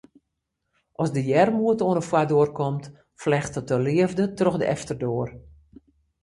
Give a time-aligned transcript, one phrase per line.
[1.01, 2.85] As de earmoed oan 'e foardoar komt,
[3.21, 5.29] flechtet de leafde troch de efterdoar.